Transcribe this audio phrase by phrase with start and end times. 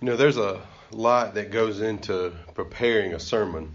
[0.00, 0.62] You know, there's a
[0.92, 3.74] lot that goes into preparing a sermon,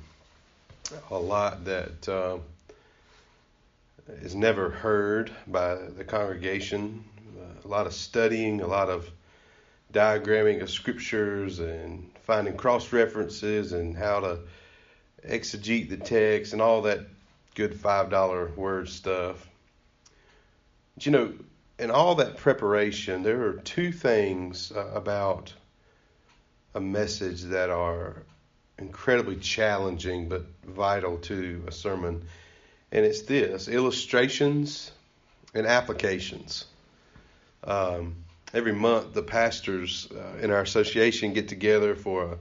[1.11, 2.39] a lot that uh,
[4.23, 7.03] is never heard by the congregation,
[7.63, 9.07] a lot of studying, a lot of
[9.93, 14.39] diagramming of scriptures and finding cross references and how to
[15.29, 17.01] exegete the text and all that
[17.53, 19.47] good $5 word stuff.
[20.95, 21.33] But you know,
[21.77, 25.53] in all that preparation, there are two things uh, about
[26.75, 28.17] a message that are
[28.77, 32.25] incredibly challenging but vital to a sermon.
[32.91, 34.91] And it's this illustrations
[35.53, 36.65] and applications.
[37.63, 38.17] Um,
[38.53, 42.37] every month, the pastors uh, in our association get together for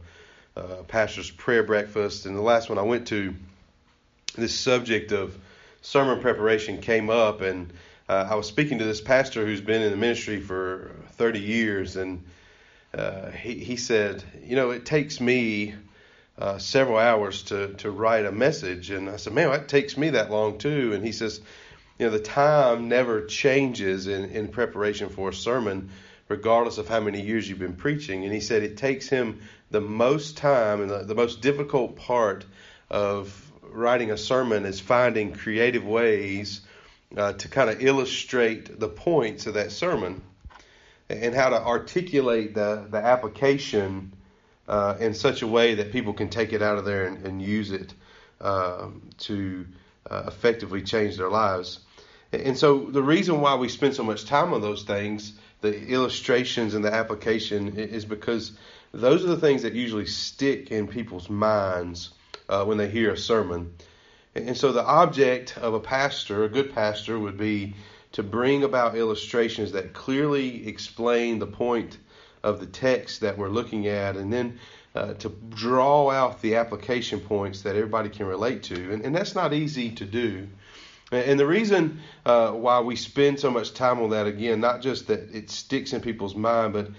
[0.57, 2.27] a, a pastor's prayer breakfast.
[2.27, 3.35] And the last one I went to,
[4.37, 5.38] this subject of
[5.80, 7.41] sermon preparation came up.
[7.41, 7.73] And
[8.09, 11.95] uh, I was speaking to this pastor who's been in the ministry for 30 years.
[11.95, 12.24] And
[12.95, 15.74] uh, he, he said, You know, it takes me
[16.38, 18.91] uh, several hours to, to write a message.
[18.91, 20.93] And I said, Man, it takes me that long too.
[20.93, 21.41] And he says,
[21.99, 25.91] You know, the time never changes in, in preparation for a sermon,
[26.29, 28.24] regardless of how many years you've been preaching.
[28.24, 29.40] And he said, It takes him
[29.71, 32.45] the most time and the, the most difficult part
[32.90, 36.61] of writing a sermon is finding creative ways
[37.16, 40.23] uh, to kind of illustrate the points of that sermon
[41.09, 44.13] and how to articulate the, the application
[44.69, 47.43] uh, in such a way that people can take it out of there and, and
[47.43, 47.93] use it
[48.41, 48.88] uh,
[49.19, 49.66] to
[50.11, 51.80] uh, effectively change their lives.
[52.33, 56.74] And so the reason why we spend so much time on those things, the illustrations
[56.74, 58.52] and the application, is because
[58.93, 62.11] those are the things that usually stick in people's minds
[62.49, 63.74] uh, when they hear a sermon.
[64.34, 67.75] And so the object of a pastor, a good pastor, would be
[68.15, 71.98] to bring about illustrations that clearly explain the point
[72.44, 74.59] of the text that we're looking at, and then
[74.94, 78.93] uh, to draw out the application points that everybody can relate to.
[78.93, 80.47] And, and that's not easy to do.
[81.11, 85.09] And the reason uh, why we spend so much time on that, again, not just
[85.09, 86.91] that it sticks in people's mind, but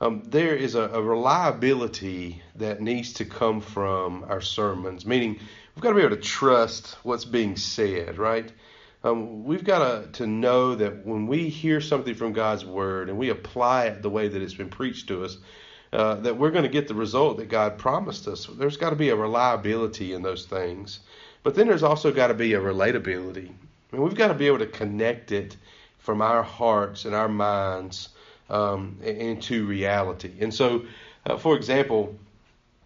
[0.00, 5.38] um, there is a, a, reliability that needs to come from our sermons, meaning
[5.74, 8.50] we've got to be able to trust what's being said, right?
[9.04, 13.18] Um, we've got to, to know that when we hear something from God's Word and
[13.18, 15.36] we apply it the way that it's been preached to us,
[15.92, 18.46] uh, that we're going to get the result that God promised us.
[18.46, 21.00] There's got to be a reliability in those things.
[21.42, 23.48] But then there's also got to be a relatability.
[23.48, 25.56] I mean, we've got to be able to connect it
[25.98, 28.08] from our hearts and our minds
[28.48, 30.32] um, into reality.
[30.40, 30.84] And so,
[31.26, 32.16] uh, for example,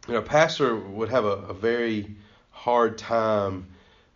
[0.08, 2.16] you know, a pastor would have a, a very
[2.50, 3.66] hard time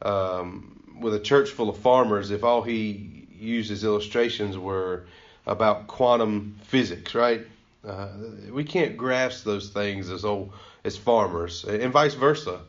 [0.02, 5.04] um, with a church full of farmers if all he used as illustrations were
[5.46, 7.46] about quantum physics, right?
[7.86, 8.08] Uh,
[8.52, 10.52] we can't grasp those things as old
[10.84, 12.60] as farmers, and vice versa.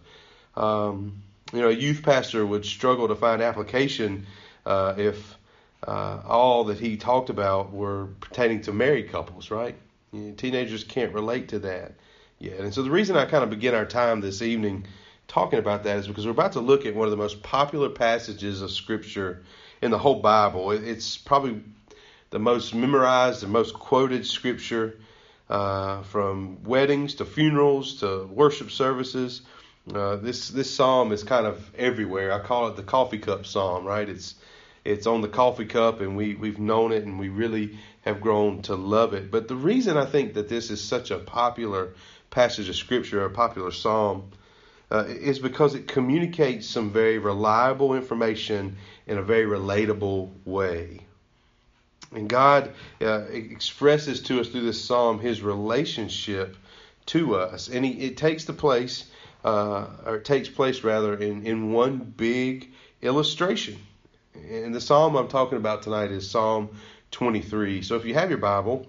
[0.55, 1.21] Um,
[1.53, 4.25] you know, a youth pastor would struggle to find application
[4.65, 5.37] uh, if
[5.85, 9.75] uh, all that he talked about were pertaining to married couples, right?
[10.13, 11.93] You know, teenagers can't relate to that
[12.39, 14.85] yet, and so the reason I kind of begin our time this evening
[15.31, 17.87] talking about that is because we're about to look at one of the most popular
[17.87, 19.43] passages of Scripture
[19.81, 20.71] in the whole Bible.
[20.71, 21.61] It's probably
[22.31, 24.99] the most memorized and most quoted Scripture
[25.49, 29.41] uh, from weddings to funerals to worship services.
[29.91, 32.33] Uh, this this psalm is kind of everywhere.
[32.33, 34.07] I call it the coffee cup psalm, right?
[34.07, 34.35] It's
[34.83, 38.63] it's on the coffee cup, and we we've known it, and we really have grown
[38.63, 39.31] to love it.
[39.31, 41.93] But the reason I think that this is such a popular
[42.31, 44.31] passage of scripture, a popular psalm,
[44.91, 48.75] uh, is because it communicates some very reliable information
[49.07, 50.99] in a very relatable way.
[52.13, 56.57] And God uh, expresses to us through this psalm His relationship
[57.07, 59.09] to us, and he, it takes the place,
[59.43, 62.69] uh, or it takes place rather, in in one big
[63.01, 63.77] illustration.
[64.35, 66.69] And the psalm I'm talking about tonight is Psalm
[67.11, 67.81] 23.
[67.81, 68.87] So if you have your Bible,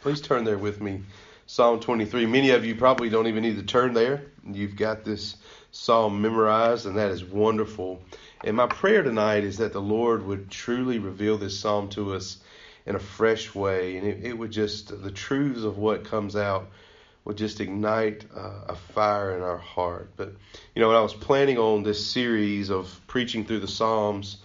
[0.00, 1.02] please turn there with me
[1.46, 2.26] Psalm 23.
[2.26, 4.22] Many of you probably don't even need to turn there.
[4.52, 5.36] You've got this
[5.70, 8.00] psalm memorized, and that is wonderful.
[8.44, 12.38] And my prayer tonight is that the Lord would truly reveal this psalm to us
[12.84, 16.68] in a fresh way, and it, it would just, the truths of what comes out
[17.24, 20.10] would just ignite uh, a fire in our heart.
[20.16, 20.32] But,
[20.74, 24.36] you know, when I was planning on this series of preaching through the Psalms,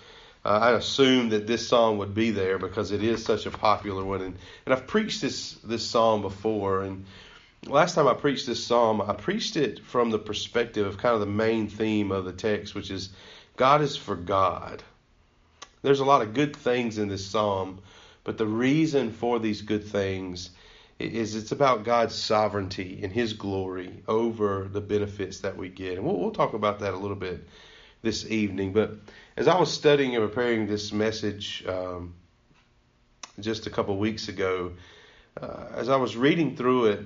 [0.44, 4.04] uh, I assumed that this psalm would be there because it is such a popular
[4.04, 6.82] one, and, and I've preached this this psalm before.
[6.82, 7.06] And
[7.68, 11.20] last time I preached this psalm, I preached it from the perspective of kind of
[11.20, 13.10] the main theme of the text, which is
[13.58, 14.84] God is for God.
[15.82, 17.80] There's a lot of good things in this psalm,
[18.24, 20.52] but the reason for these good things
[21.00, 25.98] is it's about God's sovereignty and His glory over the benefits that we get.
[25.98, 27.48] And we'll, we'll talk about that a little bit
[28.04, 28.74] this evening.
[28.74, 28.94] But
[29.36, 32.14] as I was studying and preparing this message um,
[33.40, 34.74] just a couple weeks ago,
[35.42, 37.06] uh, as I was reading through it,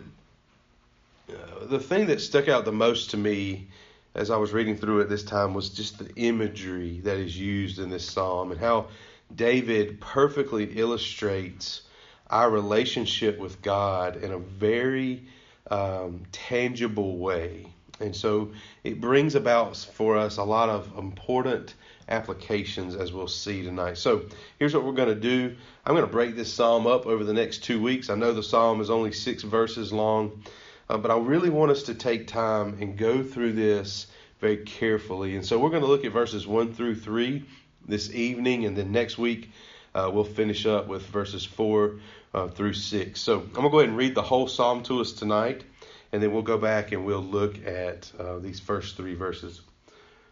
[1.30, 3.68] uh, the thing that stuck out the most to me
[4.14, 7.80] as I was reading through it this time was just the imagery that is used
[7.80, 8.88] in this psalm and how
[9.36, 11.82] David perfectly illustrates
[12.30, 15.28] our relationship with God in a very
[15.70, 17.68] um, tangible way.
[18.00, 18.52] And so
[18.84, 21.76] it brings about for us a lot of important
[22.10, 23.98] applications as we'll see tonight.
[23.98, 24.26] So
[24.60, 25.56] here's what we're going to do
[25.86, 28.10] I'm going to break this psalm up over the next two weeks.
[28.10, 30.44] I know the psalm is only six verses long,
[30.90, 34.08] uh, but I really want us to take time and go through this
[34.40, 35.36] very carefully.
[35.36, 37.46] And so we're going to look at verses 1 through 3
[37.88, 39.50] this evening, and then next week
[39.94, 42.00] uh, we'll finish up with verses 4
[42.34, 43.20] uh, through 6.
[43.20, 45.64] So I'm going to go ahead and read the whole psalm to us tonight,
[46.12, 49.62] and then we'll go back and we'll look at uh, these first three verses.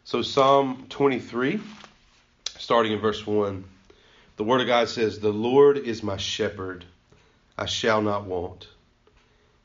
[0.06, 1.62] So, Psalm 23,
[2.58, 3.64] starting in verse 1.
[4.36, 6.84] The Word of God says, The Lord is my shepherd,
[7.58, 8.68] I shall not want.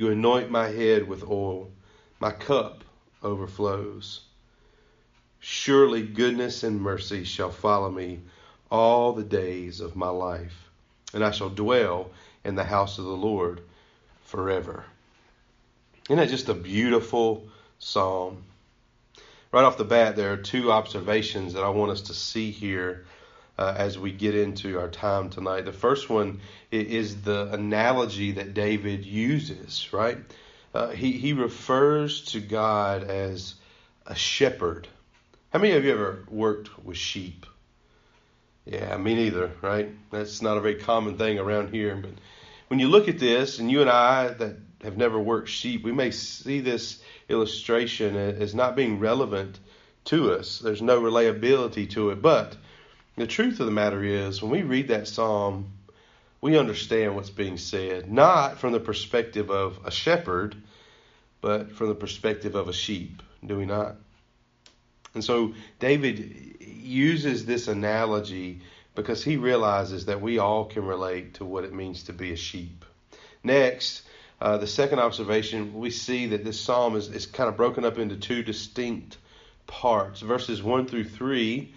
[0.00, 1.70] You anoint my head with oil.
[2.20, 2.84] My cup
[3.22, 4.22] overflows.
[5.40, 8.20] Surely goodness and mercy shall follow me
[8.70, 10.70] all the days of my life,
[11.12, 12.12] and I shall dwell
[12.46, 13.60] in the house of the Lord
[14.24, 14.86] forever.
[16.08, 17.44] Isn't that just a beautiful
[17.78, 18.44] psalm?
[19.52, 23.04] Right off the bat, there are two observations that I want us to see here
[23.60, 25.66] uh, as we get into our time tonight.
[25.66, 26.40] The first one
[26.72, 30.16] is the analogy that David uses, right?
[30.72, 33.54] Uh, he, he refers to God as
[34.06, 34.88] a shepherd.
[35.52, 37.44] How many of you ever worked with sheep?
[38.64, 39.90] Yeah, me neither, right?
[40.10, 41.94] That's not a very common thing around here.
[41.96, 42.12] But
[42.68, 45.92] when you look at this, and you and I that have never worked sheep, we
[45.92, 49.58] may see this illustration as not being relevant
[50.06, 50.60] to us.
[50.60, 52.22] There's no relatability to it.
[52.22, 52.56] But
[53.16, 55.72] the truth of the matter is, when we read that psalm,
[56.40, 60.56] we understand what's being said, not from the perspective of a shepherd,
[61.40, 63.96] but from the perspective of a sheep, do we not?
[65.14, 68.60] And so David uses this analogy
[68.94, 72.36] because he realizes that we all can relate to what it means to be a
[72.36, 72.84] sheep.
[73.42, 74.02] Next,
[74.40, 77.98] uh, the second observation, we see that this psalm is, is kind of broken up
[77.98, 79.18] into two distinct
[79.66, 80.20] parts.
[80.20, 81.74] Verses 1 through 3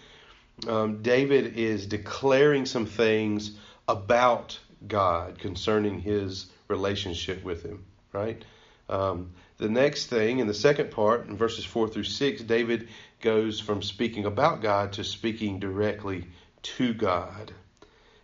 [0.67, 3.51] um, David is declaring some things
[3.88, 8.44] about God concerning his relationship with him, right?
[8.89, 12.89] Um, the next thing, in the second part, in verses 4 through 6, David
[13.21, 16.25] goes from speaking about God to speaking directly
[16.63, 17.51] to God.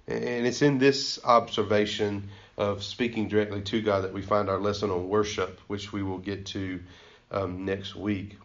[0.08, 4.92] And it's in this observation of speaking directly to God that we find our lesson
[4.92, 6.82] on worship, which we will get to
[7.32, 8.38] um, next week.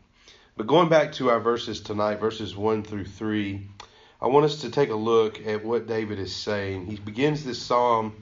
[0.56, 3.66] But going back to our verses tonight, verses 1 through 3,
[4.24, 6.86] I want us to take a look at what David is saying.
[6.86, 8.14] He begins this psalm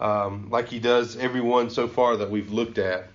[0.00, 3.06] um, like he does every one so far that we've looked at.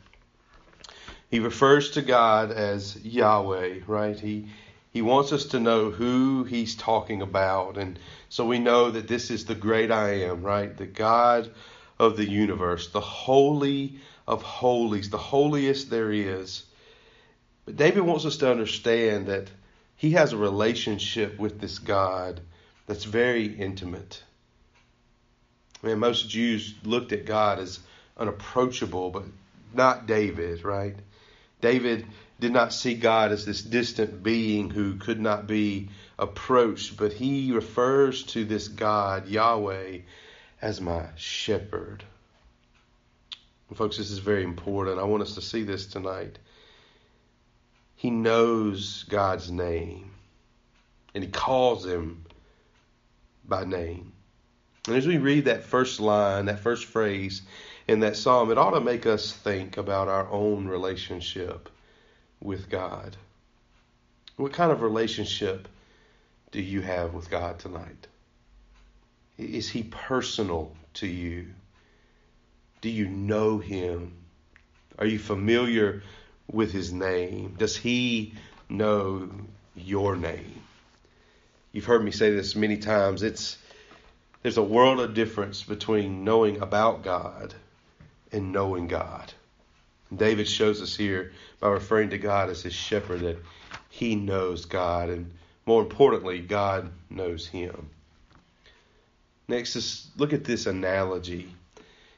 [1.30, 4.18] He refers to God as Yahweh, right?
[4.18, 4.48] He
[4.94, 9.30] he wants us to know who he's talking about, and so we know that this
[9.30, 10.76] is the great I am, right?
[10.76, 11.52] The God
[12.00, 16.64] of the universe, the holy of holies, the holiest there is.
[17.66, 19.50] But David wants us to understand that
[20.02, 22.42] he has a relationship with this God
[22.88, 24.24] that's very intimate.
[25.84, 27.80] I mean, most Jews looked at God as
[28.18, 29.26] unapproachable, but
[29.76, 30.96] not David, right?
[31.62, 32.08] David
[32.40, 37.52] did not see God as this distant being who could not be approached, but he
[37.52, 40.00] refers to this God, Yahweh,
[40.64, 42.04] as my shepherd.
[43.70, 44.98] And folks, this is very important.
[44.98, 46.40] I want us to see this tonight.
[48.02, 50.10] He knows God's name
[51.14, 52.26] and he calls him
[53.48, 54.14] by name.
[54.88, 57.44] And as we read that first line, that first phrase
[57.88, 61.70] in that psalm, it ought to make us think about our own relationship
[62.42, 63.18] with God.
[64.36, 65.68] What kind of relationship
[66.50, 68.08] do you have with God tonight?
[69.38, 71.54] Is he personal to you?
[72.82, 74.16] Do you know him?
[74.98, 76.02] Are you familiar
[76.52, 77.56] with his name?
[77.58, 78.34] Does he
[78.70, 79.30] know
[79.76, 80.62] your name?
[81.72, 83.24] You've heard me say this many times.
[83.24, 83.58] It's
[84.44, 87.54] there's a world of difference between knowing about God
[88.32, 89.32] and knowing God.
[90.16, 93.38] David shows us here by referring to God as his shepherd that
[93.90, 95.32] he knows God, and
[95.66, 97.90] more importantly, God knows him.
[99.48, 101.54] Next is look at this analogy.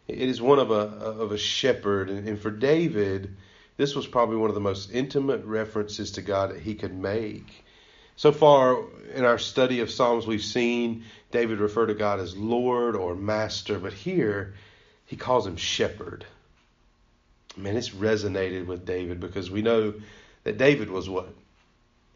[0.07, 3.35] It is one of a of a shepherd, and for David,
[3.77, 7.63] this was probably one of the most intimate references to God that he could make.
[8.15, 12.95] So far in our study of Psalms, we've seen David refer to God as Lord
[12.95, 14.53] or Master, but here
[15.05, 16.25] he calls him Shepherd.
[17.57, 19.93] Man, it's resonated with David because we know
[20.43, 21.33] that David was what?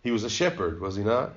[0.04, 1.34] He was a shepherd, was he not?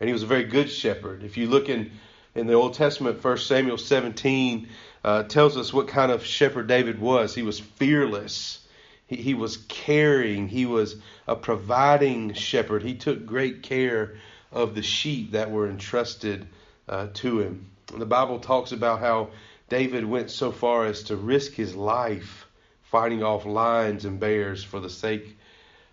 [0.00, 1.24] And he was a very good shepherd.
[1.24, 1.92] If you look in,
[2.34, 4.68] in the Old Testament, 1 Samuel 17
[5.04, 7.34] uh, tells us what kind of shepherd David was.
[7.34, 8.60] He was fearless.
[9.08, 10.48] He, he was caring.
[10.48, 10.96] He was
[11.26, 12.82] a providing shepherd.
[12.82, 14.14] He took great care
[14.52, 16.46] of the sheep that were entrusted
[16.88, 17.70] uh, to him.
[17.96, 19.30] The Bible talks about how
[19.68, 22.46] David went so far as to risk his life
[22.84, 25.36] fighting off lions and bears for the sake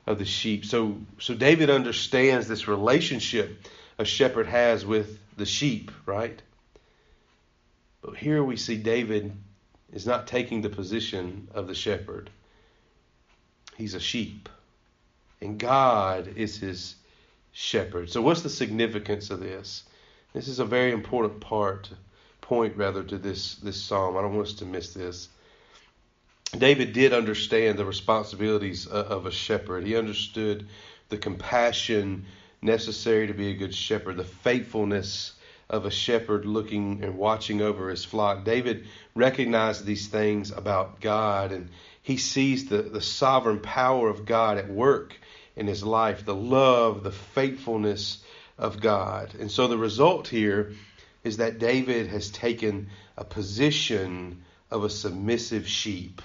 [0.06, 0.66] of the sheep.
[0.66, 3.60] So, so David understands this relationship
[3.98, 6.42] a shepherd has with the sheep, right?
[8.02, 9.32] But here we see David
[9.94, 12.30] is not taking the position of the shepherd.
[13.76, 14.50] He's a sheep.
[15.42, 16.96] And God is his
[17.52, 18.10] shepherd.
[18.10, 19.84] So what's the significance of this?
[20.34, 21.90] This is a very important part,
[22.42, 24.18] point rather, to this, this psalm.
[24.18, 25.30] I don't want us to miss this.
[26.58, 29.86] David did understand the responsibilities of a shepherd.
[29.86, 30.68] He understood
[31.10, 32.26] the compassion
[32.62, 35.34] necessary to be a good shepherd, the faithfulness
[35.70, 38.44] of a shepherd looking and watching over his flock.
[38.44, 41.70] David recognized these things about God and
[42.06, 45.18] he sees the, the sovereign power of God at work
[45.56, 48.24] in his life, the love, the faithfulness
[48.60, 49.34] of God.
[49.40, 50.74] And so the result here
[51.24, 56.22] is that David has taken a position of a submissive sheep.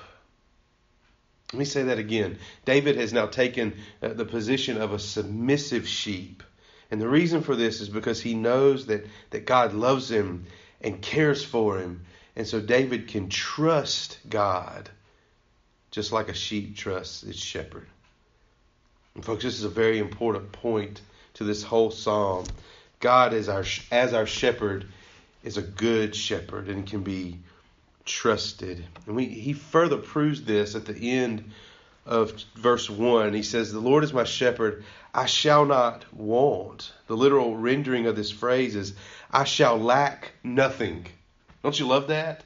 [1.55, 2.39] Let me say that again.
[2.67, 3.73] David has now taken
[4.03, 6.43] uh, the position of a submissive sheep.
[6.91, 10.45] And the reason for this is because he knows that, that God loves him
[10.83, 12.05] and cares for him.
[12.37, 14.91] And so David can trust God
[15.91, 17.87] just like a sheep trusts its shepherd.
[19.15, 21.01] And folks, this is a very important point
[21.35, 22.47] to this whole psalm.
[23.01, 24.87] God as our as our shepherd
[25.43, 27.39] is a good shepherd and can be
[28.05, 28.85] trusted.
[29.07, 31.51] And we, he further proves this at the end
[32.07, 33.33] of verse 1.
[33.33, 36.93] He says, The Lord is my shepherd, I shall not want.
[37.07, 38.95] The literal rendering of this phrase is,
[39.31, 41.07] I shall lack nothing.
[41.63, 42.43] Don't you love that?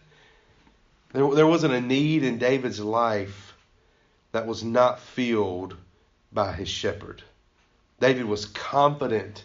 [1.14, 3.56] There, there wasn't a need in David's life
[4.32, 5.76] that was not filled
[6.32, 7.22] by his shepherd.
[8.00, 9.44] David was confident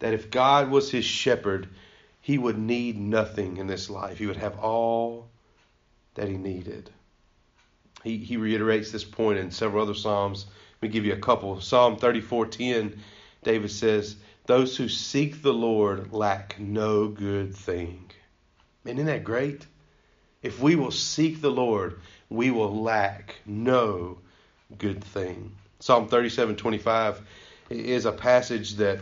[0.00, 1.68] that if God was his shepherd,
[2.20, 4.18] he would need nothing in this life.
[4.18, 5.28] He would have all
[6.14, 6.90] that he needed.
[8.02, 10.46] He, he reiterates this point in several other Psalms.
[10.82, 11.60] Let me give you a couple.
[11.60, 12.98] Psalm 34:10,
[13.44, 14.16] David says,
[14.46, 18.10] Those who seek the Lord lack no good thing.
[18.84, 19.64] Isn't that great?
[20.44, 21.98] If we will seek the Lord,
[22.28, 24.18] we will lack no
[24.76, 25.52] good thing.
[25.80, 27.20] Psalm 37:25
[27.70, 29.00] is a passage that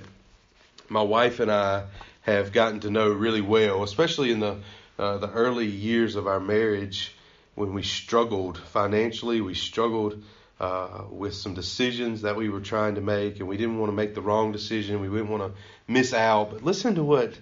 [0.89, 1.87] my wife and I
[2.21, 4.59] have gotten to know really well, especially in the
[5.01, 7.13] uh, the early years of our marriage
[7.57, 10.23] when we struggled financially, we struggled
[10.61, 13.97] uh, with some decisions that we were trying to make, and we didn't want to
[13.97, 15.01] make the wrong decision.
[15.01, 16.53] We didn't want to miss out.
[16.53, 17.35] But listen to what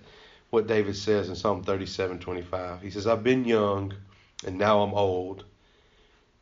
[0.50, 2.82] what David says in Psalm 37:25.
[2.82, 3.94] He says, "I've been young,
[4.44, 5.44] and now I'm old,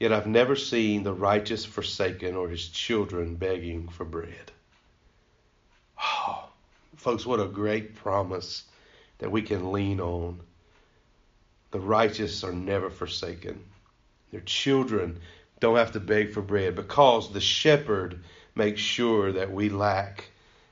[0.00, 4.52] yet I've never seen the righteous forsaken or his children begging for bread."
[6.02, 6.48] Oh,
[6.96, 8.64] folks, what a great promise
[9.18, 10.40] that we can lean on
[11.70, 13.62] the righteous are never forsaken.
[14.30, 15.20] Their children
[15.60, 18.22] don't have to beg for bread because the shepherd
[18.54, 20.30] makes sure that we lack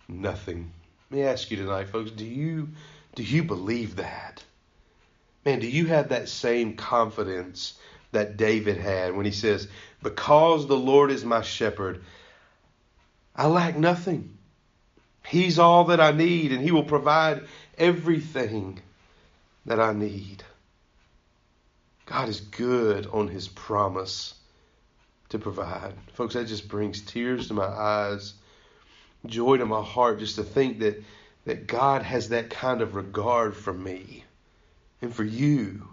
[0.09, 0.73] nothing.
[1.11, 2.69] Let me ask you tonight, folks, do you
[3.17, 4.45] do you believe that?
[5.45, 7.75] Man, do you have that same confidence
[8.13, 9.67] that David had when he says,
[10.03, 12.05] Because the Lord is my shepherd,
[13.35, 14.39] I lack nothing.
[15.27, 17.43] He's all that I need, and He will provide
[17.77, 18.81] everything
[19.67, 20.45] that I need.
[22.07, 24.35] God is good on his promise
[25.31, 25.95] to provide.
[26.13, 28.35] Folks, that just brings tears to my eyes,
[29.27, 31.03] joy to my heart just to think that,
[31.47, 34.25] that God has that kind of regard for me
[35.01, 35.89] and for you.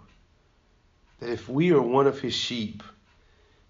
[1.20, 2.82] that if we are one of his sheep,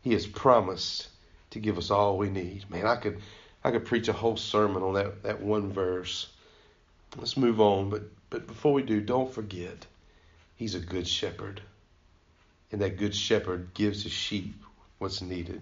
[0.01, 1.09] he has promised
[1.51, 2.69] to give us all we need.
[2.69, 3.21] Man, I could
[3.63, 6.29] I could preach a whole sermon on that, that one verse.
[7.17, 9.87] Let's move on, but but before we do, don't forget
[10.57, 11.61] he's a good shepherd.
[12.73, 14.55] And that good shepherd gives his sheep
[14.99, 15.61] what's needed.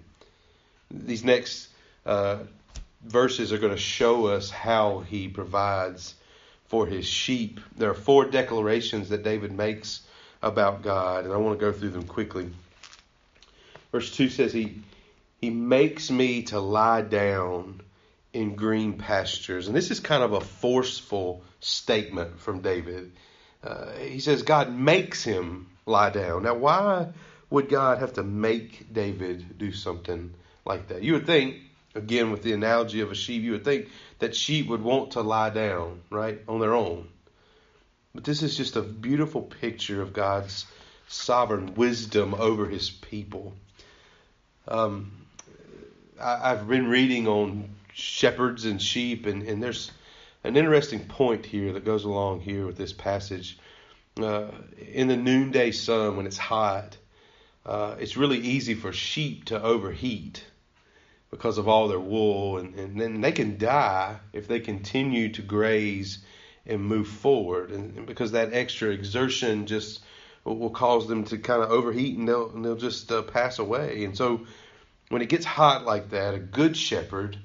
[0.91, 1.69] These next
[2.07, 2.39] uh,
[3.05, 6.15] verses are going to show us how he provides
[6.67, 7.61] for his sheep.
[7.77, 10.01] There are four declarations that David makes
[10.43, 12.51] about God, and I want to go through them quickly.
[13.93, 14.83] Verse 2 says, He,
[15.41, 17.83] he makes me to lie down
[18.33, 19.67] in green pastures.
[19.67, 23.13] And this is kind of a forceful statement from David.
[23.63, 26.45] Uh, he says, God makes him lie down.
[26.45, 27.09] Now, why
[27.51, 30.33] would God have to make David do something
[30.65, 31.03] like that?
[31.03, 31.57] You would think,
[31.95, 35.21] again, with the analogy of a sheep, you would think that sheep would want to
[35.21, 37.09] lie down, right, on their own.
[38.15, 40.67] But this is just a beautiful picture of God's
[41.09, 43.55] sovereign wisdom over his people.
[44.69, 45.13] Um,
[46.21, 49.91] I, have been reading on shepherds and sheep, and, and there's
[50.45, 53.59] an interesting point here that goes along here with this passage.
[54.21, 54.49] Uh,
[54.93, 56.97] in the noonday sun, when it's hot,
[57.65, 60.45] uh, it's really easy for sheep to overheat
[61.33, 65.43] because of all their wool, and, and then they can die if they continue to
[65.43, 66.19] graze
[66.67, 67.71] and move forward.
[67.71, 70.03] And, and because that extra exertion just
[70.45, 73.59] will, will, cause them to kind of overheat and they'll, and they'll just uh, pass
[73.59, 74.05] away.
[74.05, 74.47] And so
[75.09, 77.39] when it gets hot like that, a good shepherd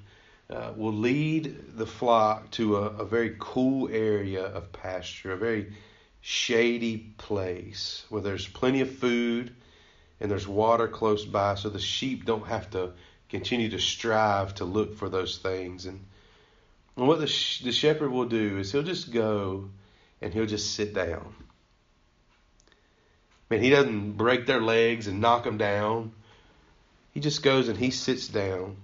[0.50, 5.74] uh, will lead the flock to a, a very cool area of pasture, a very
[6.20, 9.56] shady place where there's plenty of food
[10.20, 12.91] and there's water close by so the sheep don't have to
[13.29, 16.03] continue to strive to look for those things and
[16.98, 19.69] and what the, sh- the shepherd will do is he'll just go
[20.19, 21.36] and he'll just sit down.
[23.51, 26.12] Man, he doesn't break their legs and knock them down.
[27.13, 28.77] He just goes and he sits down.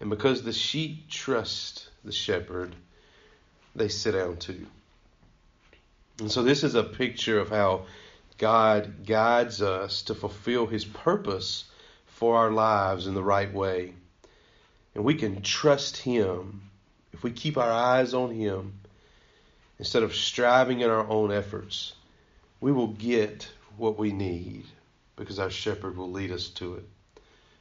[0.00, 2.74] And because the sheep trust the shepherd,
[3.76, 4.66] they sit down too.
[6.20, 7.82] And so this is a picture of how
[8.38, 11.64] God guides us to fulfill his purpose
[12.18, 13.94] for our lives in the right way.
[14.94, 16.68] And we can trust him
[17.18, 18.74] if we keep our eyes on Him
[19.78, 21.94] instead of striving in our own efforts,
[22.60, 24.64] we will get what we need
[25.16, 26.84] because our shepherd will lead us to it.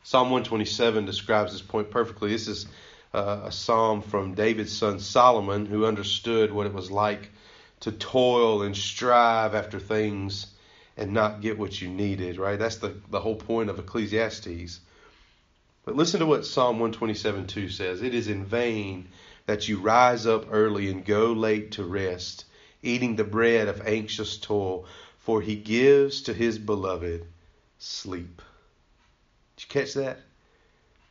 [0.03, 2.29] Psalm 127 describes this point perfectly.
[2.29, 2.67] This is
[3.15, 7.29] uh, a psalm from David's son Solomon, who understood what it was like
[7.79, 10.45] to toil and strive after things
[10.97, 12.57] and not get what you needed, right?
[12.57, 14.79] That's the, the whole point of Ecclesiastes.
[15.85, 19.07] But listen to what Psalm 127 2 says It is in vain
[19.45, 22.45] that you rise up early and go late to rest,
[22.81, 24.85] eating the bread of anxious toil,
[25.19, 27.25] for he gives to his beloved
[27.79, 28.41] sleep.
[29.55, 30.19] Did you catch that?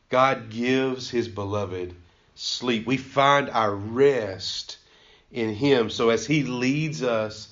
[0.09, 1.95] God gives his beloved
[2.35, 2.85] sleep.
[2.85, 4.77] We find our rest
[5.31, 5.89] in him.
[5.89, 7.49] So as he leads us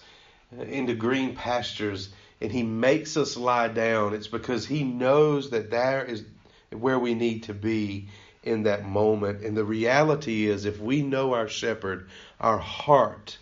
[0.52, 2.10] into green pastures
[2.42, 6.24] and he makes us lie down, it's because he knows that there is
[6.72, 8.10] where we need to be
[8.44, 9.44] in that moment.
[9.44, 13.38] And the reality is, if we know our shepherd, our heart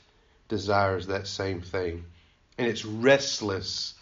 [0.47, 2.05] desires that same thing.
[2.57, 3.95] And it's restless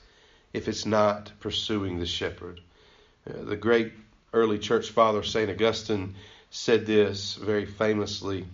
[0.54, 2.60] if it's not pursuing the shepherd.
[3.28, 3.94] Uh, the great
[4.34, 5.50] early church father, St.
[5.50, 6.16] Augustine,
[6.50, 8.46] said this very famously.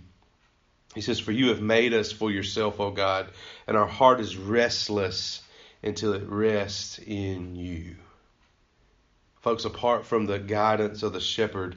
[0.94, 3.28] He says, For you have made us for yourself, O God,
[3.66, 5.42] and our heart is restless
[5.82, 7.96] until it rests in you.
[9.40, 11.76] Folks, apart from the guidance of the shepherd,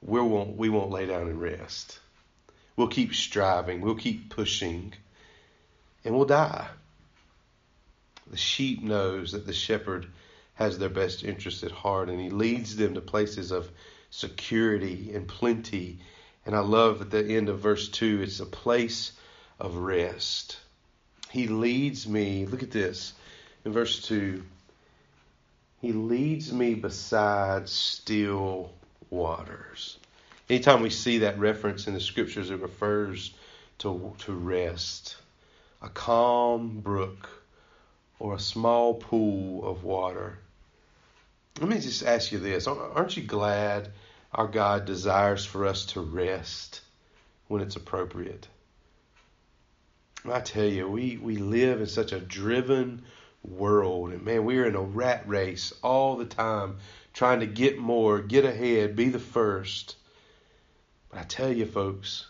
[0.00, 2.00] we won't, we won't lay down and rest.
[2.76, 4.94] We'll keep striving, we'll keep pushing,
[6.04, 6.66] and we'll die.
[8.30, 10.06] The sheep knows that the shepherd
[10.54, 13.70] has their best interest at heart, and he leads them to places of
[14.10, 15.98] security and plenty.
[16.46, 19.12] And I love at the end of verse 2, it's a place
[19.60, 20.56] of rest.
[21.30, 23.12] He leads me, look at this
[23.64, 24.42] in verse 2.
[25.80, 28.72] He leads me beside still
[29.10, 29.98] waters.
[30.48, 33.34] Anytime we see that reference in the scriptures, it refers
[33.78, 35.16] to, to rest.
[35.80, 37.28] A calm brook
[38.18, 40.38] or a small pool of water.
[41.60, 42.66] Let me just ask you this.
[42.66, 43.90] Aren't you glad
[44.32, 46.80] our God desires for us to rest
[47.48, 48.46] when it's appropriate?
[50.30, 53.02] I tell you, we, we live in such a driven
[53.44, 54.12] world.
[54.12, 56.78] And man, we're in a rat race all the time
[57.12, 59.96] trying to get more, get ahead, be the first.
[61.10, 62.26] But I tell you, folks,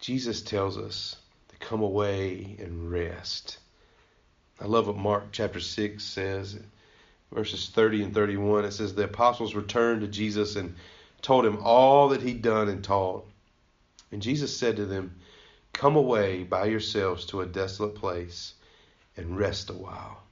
[0.00, 1.16] Jesus tells us
[1.48, 3.58] to come away and rest.
[4.60, 6.58] I love what Mark chapter 6 says,
[7.32, 8.64] verses 30 and 31.
[8.64, 10.76] It says, The apostles returned to Jesus and
[11.22, 13.26] told him all that he'd done and taught.
[14.12, 15.16] And Jesus said to them,
[15.72, 18.54] Come away by yourselves to a desolate place
[19.16, 20.22] and rest a while.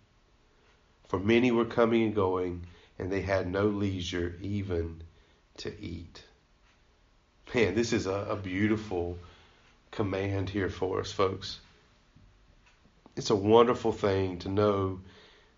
[1.08, 2.66] For many were coming and going,
[2.98, 5.02] and they had no leisure even
[5.58, 6.24] to eat.
[7.54, 9.18] Man, this is a, a beautiful
[9.90, 11.60] command here for us, folks.
[13.14, 15.00] It's a wonderful thing to know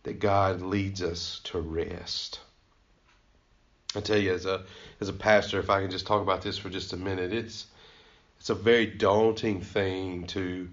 [0.02, 2.40] that God leads us to rest.
[3.94, 4.64] I tell you, as a
[5.00, 7.66] as a pastor, if I can just talk about this for just a minute, it's
[8.38, 10.68] it's a very daunting thing to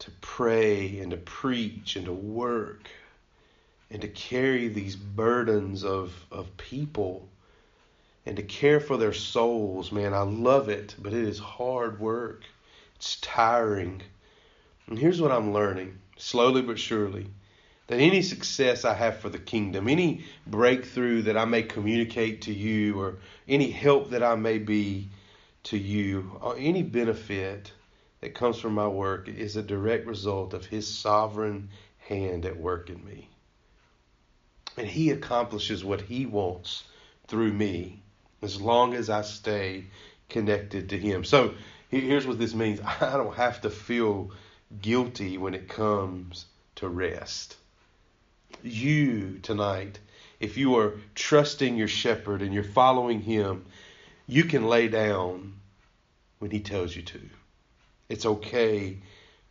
[0.00, 2.88] to pray and to preach and to work
[3.90, 7.28] and to carry these burdens of of people
[8.26, 12.42] and to care for their souls, man, I love it, but it is hard work.
[12.96, 14.02] It's tiring.
[14.88, 17.28] And here's what I'm learning, slowly but surely,
[17.86, 22.52] that any success I have for the kingdom, any breakthrough that I may communicate to
[22.52, 23.18] you, or
[23.48, 25.08] any help that I may be
[25.64, 27.70] to you, or any benefit
[28.26, 31.68] that comes from my work is a direct result of His sovereign
[32.08, 33.28] hand at work in me.
[34.76, 36.82] And He accomplishes what He wants
[37.28, 38.02] through me
[38.42, 39.84] as long as I stay
[40.28, 41.22] connected to Him.
[41.22, 41.54] So
[41.88, 44.32] here's what this means I don't have to feel
[44.82, 47.56] guilty when it comes to rest.
[48.64, 50.00] You tonight,
[50.40, 53.66] if you are trusting your shepherd and you're following Him,
[54.26, 55.60] you can lay down
[56.40, 57.20] when He tells you to.
[58.08, 58.98] It's okay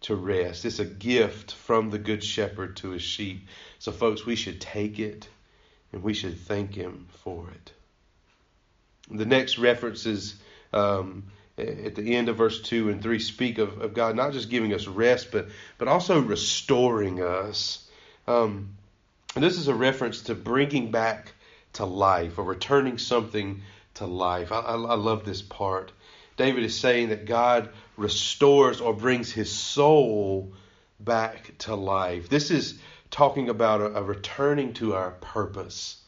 [0.01, 0.65] to rest.
[0.65, 3.47] It's a gift from the Good Shepherd to His sheep.
[3.79, 5.27] So, folks, we should take it
[5.91, 7.73] and we should thank Him for it.
[9.09, 10.35] The next references
[10.73, 11.23] um,
[11.57, 14.73] at the end of verse 2 and 3 speak of, of God not just giving
[14.73, 17.87] us rest, but, but also restoring us.
[18.27, 18.75] Um,
[19.35, 21.33] and this is a reference to bringing back
[21.73, 23.61] to life or returning something
[23.95, 24.51] to life.
[24.51, 25.91] I, I, I love this part.
[26.37, 30.53] David is saying that God restores or brings his soul
[30.99, 32.29] back to life.
[32.29, 32.79] This is
[33.11, 36.01] talking about a, a returning to our purpose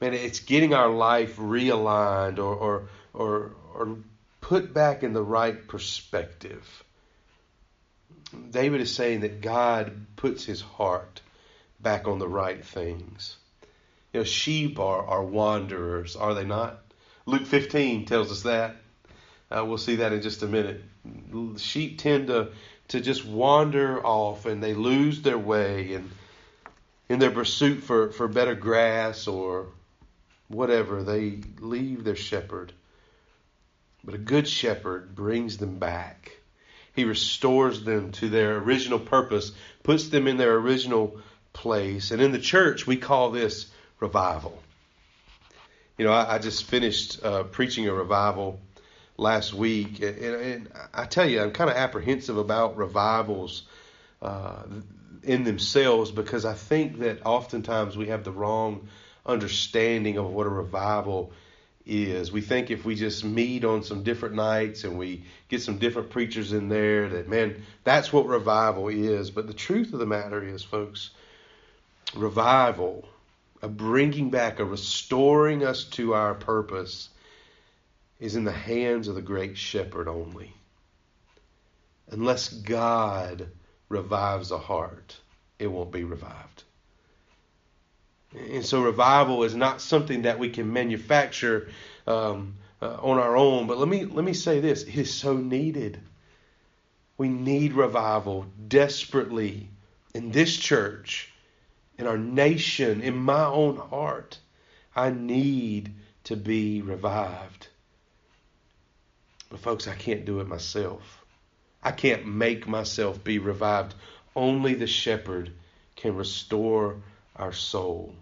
[0.00, 3.98] man, it's getting our life realigned or, or, or, or
[4.40, 6.84] put back in the right perspective.
[8.50, 11.20] David is saying that God puts his heart
[11.80, 13.36] back on the right things.
[14.12, 16.80] You know, sheep are, are wanderers, are they not?
[17.24, 18.76] Luke 15 tells us that.
[19.50, 20.82] Uh, we'll see that in just a minute.
[21.58, 22.48] Sheep tend to,
[22.88, 26.10] to just wander off and they lose their way and
[27.08, 29.68] in their pursuit for, for better grass or
[30.48, 32.72] whatever, they leave their shepherd.
[34.04, 36.32] But a good shepherd brings them back.
[36.94, 41.20] He restores them to their original purpose, puts them in their original
[41.52, 42.10] place.
[42.10, 43.66] And in the church, we call this
[44.00, 44.60] revival.
[45.98, 48.60] You know, I, I just finished uh, preaching a revival
[49.16, 53.62] last week, and, and, I tell you, I'm kind of apprehensive about revivals
[54.20, 54.62] uh,
[55.22, 58.88] in themselves because I think that oftentimes we have the wrong
[59.24, 61.32] understanding of what a revival
[61.86, 62.32] is.
[62.32, 66.10] We think if we just meet on some different nights and we get some different
[66.10, 69.30] preachers in there, that, man, that's what revival is.
[69.30, 71.10] But the truth of the matter is, folks,
[72.14, 73.08] revival,
[73.62, 77.08] a bringing back, a restoring us to our purpose,
[78.18, 80.52] is in the hands of the great shepherd only.
[82.08, 83.48] Unless God
[83.88, 85.16] revives a heart,
[85.58, 86.64] it won't be revived.
[88.34, 91.68] And so revival is not something that we can manufacture
[92.06, 93.66] um, uh, on our own.
[93.66, 95.98] But let me let me say this: it is so needed.
[97.18, 99.68] We need revival desperately
[100.14, 101.32] in this church,
[101.98, 104.38] in our nation, in my own heart.
[104.94, 107.68] I need to be revived.
[109.48, 111.24] But folks, I can't do it myself.
[111.82, 113.94] I can't make myself be revived.
[114.34, 115.52] Only the shepherd
[115.94, 116.96] can restore
[117.36, 118.14] our soul.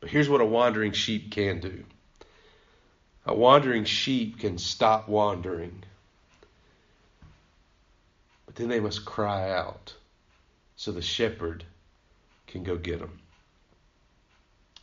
[0.00, 1.84] But here's what a wandering sheep can do
[3.28, 5.84] a wandering sheep can stop wandering,
[8.46, 9.94] but then they must cry out
[10.76, 11.62] so the shepherd
[12.46, 13.20] can go get them.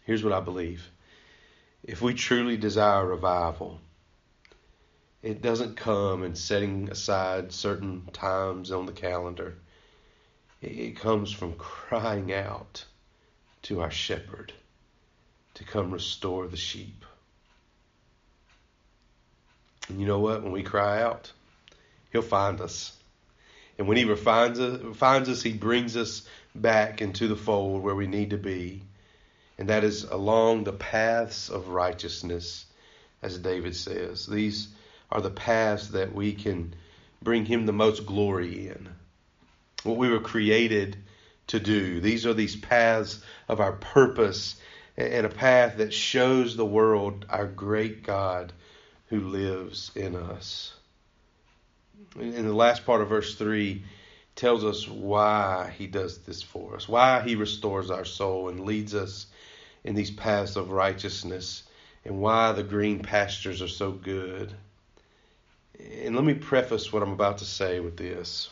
[0.03, 0.87] Here's what I believe
[1.83, 3.79] if we truly desire revival,
[5.25, 9.55] it doesn't come in setting aside certain times on the calendar.
[10.61, 12.85] It comes from crying out
[13.63, 14.53] to our shepherd
[15.55, 17.03] to come restore the sheep.
[19.89, 20.43] And you know what?
[20.43, 21.31] When we cry out,
[22.11, 22.95] He'll find us.
[23.79, 26.21] And when He refines us, finds us, He brings us
[26.53, 28.83] back into the fold where we need to be.
[29.57, 32.67] And that is along the paths of righteousness,
[33.23, 34.27] as David says.
[34.27, 34.67] These
[35.11, 36.73] are the paths that we can
[37.21, 38.89] bring Him the most glory in.
[39.83, 40.97] What we were created
[41.47, 41.99] to do.
[41.99, 44.55] These are these paths of our purpose
[44.97, 48.53] and a path that shows the world our great God
[49.07, 50.73] who lives in us.
[52.19, 53.83] In the last part of verse 3
[54.35, 58.95] tells us why he does this for us, why he restores our soul and leads
[58.95, 59.27] us
[59.83, 61.63] in these paths of righteousness,
[62.03, 64.53] and why the green pastures are so good.
[65.79, 68.49] And let me preface what I'm about to say with this.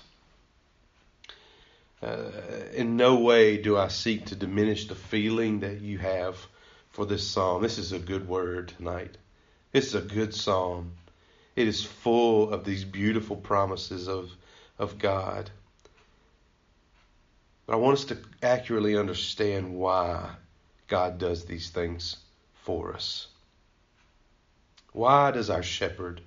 [2.01, 2.31] Uh,
[2.73, 6.37] in no way do I seek to diminish the feeling that you have
[6.89, 7.61] for this psalm.
[7.61, 9.17] This is a good word tonight.
[9.71, 10.91] This is a good psalm.
[11.55, 14.31] It is full of these beautiful promises of,
[14.77, 15.49] of God.
[17.65, 20.29] But I want us to accurately understand why
[20.87, 22.17] God does these things
[22.63, 23.27] for us.
[24.91, 26.21] Why does our shepherd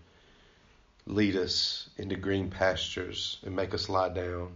[1.06, 4.52] lead us into green pastures and make us lie down?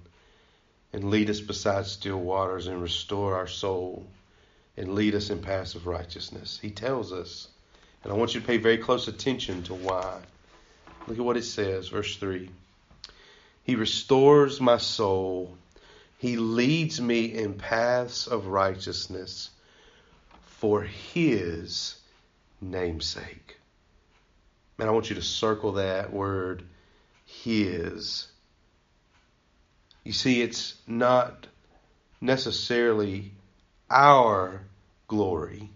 [0.92, 4.04] and lead us beside still waters and restore our soul
[4.76, 6.58] and lead us in paths of righteousness.
[6.60, 7.48] He tells us,
[8.02, 10.20] and I want you to pay very close attention to why.
[11.06, 12.48] Look at what it says, verse 3.
[13.64, 15.56] He restores my soul.
[16.18, 19.50] He leads me in paths of righteousness
[20.42, 21.96] for his
[22.60, 23.59] namesake.
[24.80, 26.64] Man, I want you to circle that word,
[27.26, 28.26] his.
[30.04, 31.46] You see, it's not
[32.18, 33.32] necessarily
[33.90, 34.62] our
[35.06, 35.68] glory,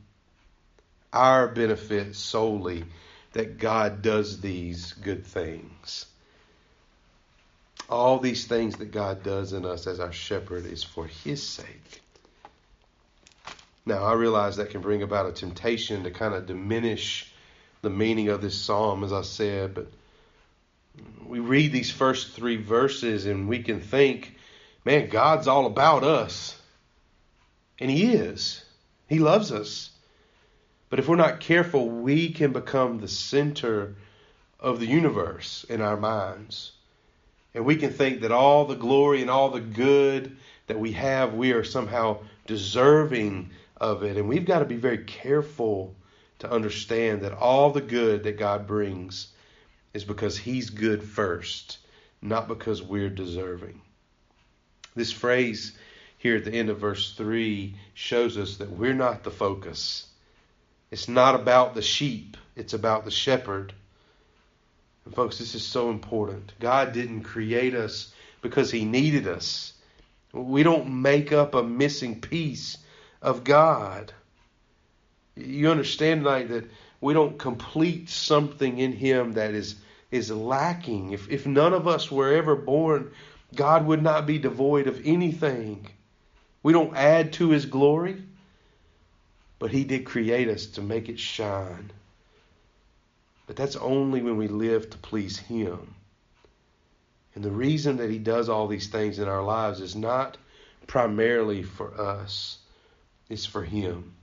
[1.12, 2.85] our benefit solely
[3.35, 6.07] that God does these good things.
[7.90, 12.01] All these things that God does in us as our shepherd is for His sake.
[13.85, 17.31] Now, I realize that can bring about a temptation to kind of diminish
[17.85, 19.87] the meaning of this psalm, as I said, but
[21.27, 24.35] we read these first three verses and we can think,
[24.85, 26.61] man, God's all about us.
[27.79, 28.64] And He is.
[29.09, 29.90] He loves us.
[30.90, 33.97] But if we're not careful, we can become the center
[34.61, 36.73] of the universe in our minds.
[37.55, 41.35] And we can think that all the glory and all the good that we have,
[41.35, 44.16] we are somehow deserving of it.
[44.16, 45.94] And we've got to be very careful
[46.44, 49.28] to understand that all the good that God brings
[49.92, 51.78] is because He's good first,
[52.22, 53.80] not because we're deserving.
[54.94, 55.76] This phrase
[56.18, 60.07] here at the end of verse 3 shows us that we're not the focus.
[60.90, 63.72] It's not about the sheep, it's about the shepherd.
[65.04, 66.52] And folks, this is so important.
[66.61, 69.72] God didn't create us because He needed us.
[70.33, 72.78] We don't make up a missing piece
[73.20, 74.12] of God.
[75.37, 76.70] You understand tonight that
[77.01, 79.77] we don't complete something in Him that is
[80.11, 81.11] is lacking.
[81.12, 83.11] If, if none of us were ever born,
[83.55, 85.88] God would not be devoid of anything.
[86.62, 88.23] We don't add to His glory,
[89.59, 91.90] but He did create us to make it shine.
[93.47, 95.94] But that's only when we live to please Him.
[97.35, 100.37] And the reason that He does all these things in our lives is not
[100.87, 102.59] primarily for us,
[103.29, 104.14] it's for Him.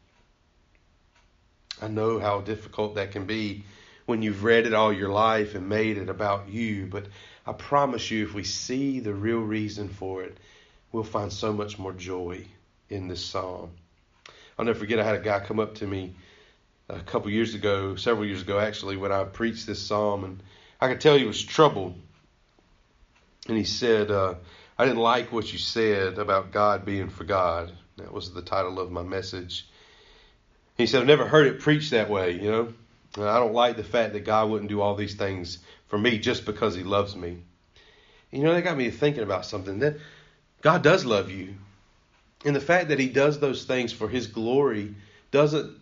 [1.81, 3.65] I know how difficult that can be
[4.05, 6.85] when you've read it all your life and made it about you.
[6.85, 7.07] But
[7.45, 10.37] I promise you, if we see the real reason for it,
[10.91, 12.45] we'll find so much more joy
[12.89, 13.71] in this psalm.
[14.59, 16.15] I'll never forget, I had a guy come up to me
[16.87, 20.43] a couple years ago, several years ago actually, when I preached this psalm, and
[20.79, 21.95] I could tell he was troubled.
[23.47, 24.35] And he said, uh,
[24.77, 27.71] I didn't like what you said about God being for God.
[27.97, 29.67] That was the title of my message.
[30.77, 32.73] He said, I've never heard it preached that way, you know.
[33.15, 36.17] And I don't like the fact that God wouldn't do all these things for me
[36.17, 37.43] just because He loves me.
[38.31, 39.79] You know, that got me thinking about something.
[39.79, 39.97] That
[40.61, 41.55] God does love you.
[42.45, 44.95] And the fact that He does those things for His glory
[45.31, 45.77] doesn't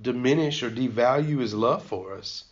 [0.00, 2.44] diminish or devalue His love for us.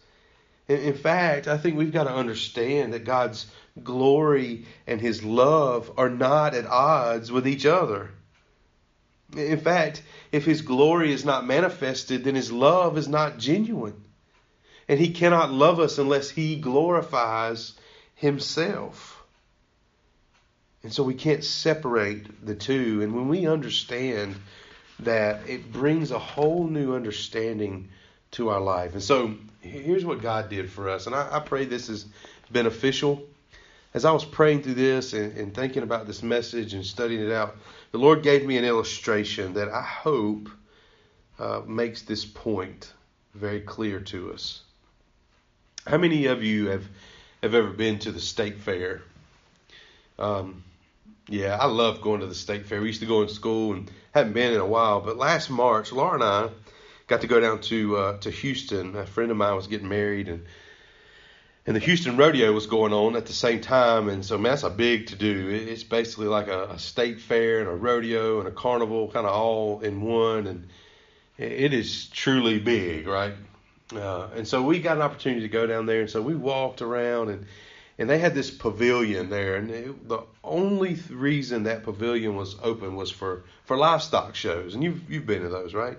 [0.69, 3.47] In fact, I think we've got to understand that God's
[3.83, 8.11] glory and His love are not at odds with each other.
[9.37, 14.05] In fact, if His glory is not manifested, then His love is not genuine.
[14.89, 17.75] And he cannot love us unless he glorifies
[18.17, 19.23] himself.
[20.83, 23.01] And so we can't separate the two.
[23.01, 24.35] And when we understand
[24.99, 27.91] that, it brings a whole new understanding
[28.33, 28.95] to our life.
[28.95, 31.07] And so here's what God did for us.
[31.07, 32.07] And I, I pray this is
[32.51, 33.23] beneficial.
[33.95, 37.33] as I was praying through this and, and thinking about this message and studying it
[37.33, 37.57] out,
[37.93, 40.49] the Lord gave me an illustration that I hope
[41.39, 42.93] uh, makes this point
[43.35, 44.63] very clear to us.
[45.87, 46.85] How many of you have
[47.43, 49.03] have ever been to the state fair?
[50.19, 50.63] Um,
[51.27, 52.81] yeah, I love going to the state fair.
[52.81, 55.93] We used to go in school and haven't been in a while, but last March,
[55.93, 56.51] Laura and I
[57.07, 58.97] got to go down to uh, to Houston.
[58.97, 60.45] A friend of mine was getting married, and
[61.71, 64.65] and the Houston Rodeo was going on at the same time, and so man, that's
[64.65, 65.51] a big to do.
[65.51, 69.33] It's basically like a, a state fair and a rodeo and a carnival, kind of
[69.33, 70.69] all in one, and
[71.39, 73.35] it is truly big, right?
[73.95, 76.83] Uh, and so we got an opportunity to go down there, and so we walked
[76.83, 77.47] around, and
[78.01, 82.97] and they had this pavilion there, and it, the only reason that pavilion was open
[82.97, 85.99] was for for livestock shows, and you've you've been to those, right?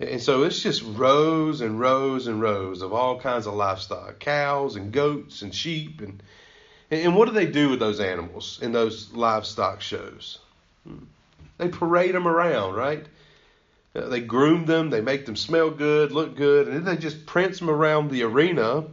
[0.00, 4.76] And so it's just rows and rows and rows of all kinds of livestock, cows
[4.76, 6.22] and goats and sheep, and
[6.90, 10.38] and what do they do with those animals in those livestock shows?
[10.84, 11.04] Hmm.
[11.58, 13.06] They parade them around, right?
[13.94, 17.26] Uh, they groom them, they make them smell good, look good, and then they just
[17.26, 18.84] prance them around the arena.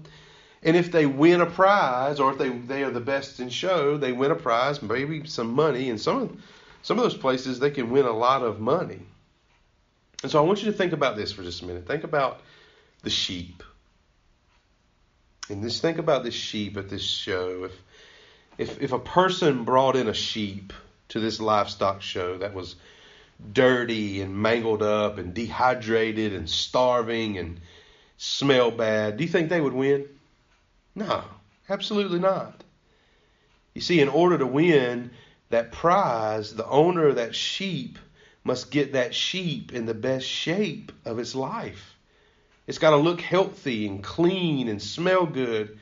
[0.62, 3.98] And if they win a prize, or if they, they are the best in show,
[3.98, 5.90] they win a prize, maybe some money.
[5.90, 6.42] And some
[6.82, 9.02] some of those places, they can win a lot of money.
[10.24, 11.88] And so I want you to think about this for just a minute.
[11.88, 12.42] Think about
[13.04, 13.64] the sheep.
[15.50, 17.66] And just think about this sheep at this show.
[17.66, 17.82] If,
[18.58, 20.74] if, if a person brought in a sheep
[21.10, 22.76] to this livestock show that was
[23.54, 27.60] dirty and mangled up and dehydrated and starving and
[28.18, 30.08] smell bad, do you think they would win?
[30.96, 31.24] No,
[31.70, 32.64] absolutely not.
[33.76, 35.12] You see, in order to win
[35.52, 38.00] that prize, the owner of that sheep
[38.48, 41.96] must get that sheep in the best shape of its life.
[42.66, 45.78] It's got to look healthy and clean and smell good.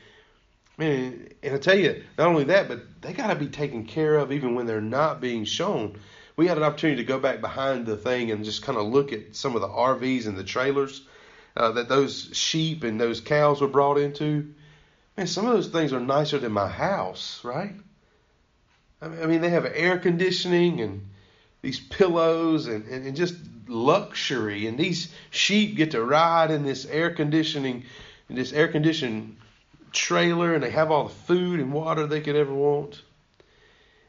[0.76, 4.16] Man, and I tell you, not only that, but they got to be taken care
[4.16, 5.98] of even when they're not being shown
[6.36, 9.12] we had an opportunity to go back behind the thing and just kind of look
[9.12, 11.02] at some of the RVs and the trailers
[11.56, 14.54] uh, that those sheep and those cows were brought into.
[15.16, 17.74] Man, some of those things are nicer than my house, right?
[19.00, 21.08] I mean, they have air conditioning and
[21.62, 23.34] these pillows and, and, and just
[23.68, 24.66] luxury.
[24.66, 27.84] And these sheep get to ride in this air conditioning,
[28.28, 29.36] in this air conditioned
[29.92, 33.02] trailer, and they have all the food and water they could ever want.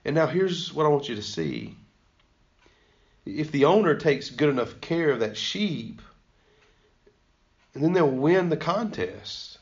[0.06, 1.76] And now here's what I want you to see
[3.26, 6.02] if the owner takes good enough care of that sheep,
[7.74, 9.60] and then they'll win the contest.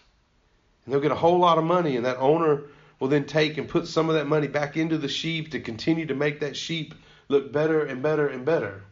[0.85, 2.63] And they'll get a whole lot of money, and that owner
[2.99, 6.05] will then take and put some of that money back into the sheep to continue
[6.05, 6.93] to make that sheep
[7.27, 8.83] look better and better and better.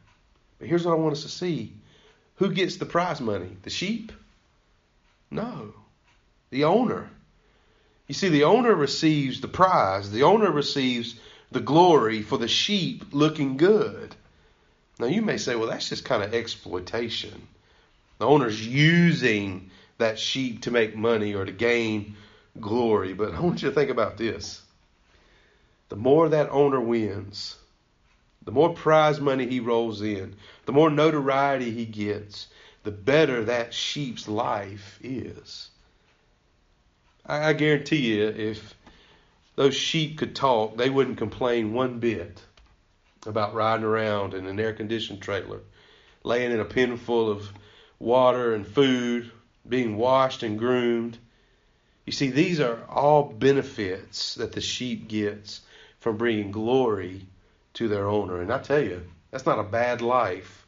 [0.60, 1.74] But here's what I want us to see
[2.36, 3.56] who gets the prize money?
[3.64, 4.12] The sheep?
[5.30, 5.74] No,
[6.50, 7.10] the owner.
[8.08, 11.16] You see, the owner receives the prize, the owner receives
[11.52, 14.16] the glory for the sheep looking good.
[15.00, 17.48] Now, you may say, well, that's just kind of exploitation.
[18.20, 22.16] The owner's using that sheep to make money or to gain
[22.60, 23.14] glory.
[23.14, 24.62] But I want you to think about this.
[25.90, 27.56] The more that owner wins,
[28.46, 32.48] the more prize money he rolls in, the more notoriety he gets,
[32.84, 35.70] the better that sheep's life is.
[37.26, 38.74] I, I guarantee you, if
[39.56, 42.42] those sheep could talk, they wouldn't complain one bit
[43.26, 45.62] about riding around in an air conditioned trailer,
[46.24, 47.50] laying in a pen full of
[48.00, 49.32] water and food,
[49.68, 51.18] being washed and groomed.
[52.06, 55.62] You see, these are all benefits that the sheep gets
[56.02, 57.28] from bringing glory
[57.74, 58.42] to their owner.
[58.42, 60.68] And I tell you, that's not a bad life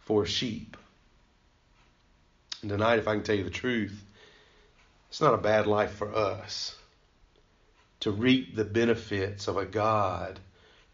[0.00, 0.76] for sheep.
[2.62, 4.04] And tonight, if I can tell you the truth,
[5.08, 6.76] it's not a bad life for us
[8.00, 10.38] to reap the benefits of a God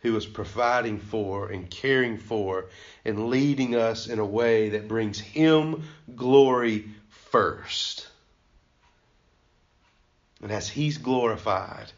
[0.01, 2.67] who is providing for and caring for
[3.05, 5.85] and leading us in a way that brings Him
[6.15, 8.09] glory first.
[10.43, 11.93] And as He's glorified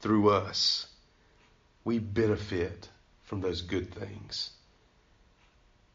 [0.00, 0.86] through us,
[1.84, 2.88] we benefit
[3.26, 4.50] from those good things.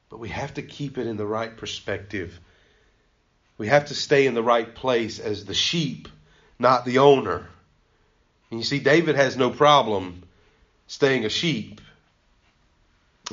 [0.10, 2.40] But we have to keep it in the right perspective.
[3.58, 6.10] We have to stay in the right place as the sheep,
[6.60, 7.48] not the owner.
[8.50, 10.24] And you see, David has no problem
[10.88, 11.80] staying a sheep.